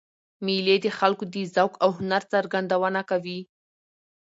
[0.45, 3.39] مېلې د خلکو د ذوق او هنر څرګندونه کوي.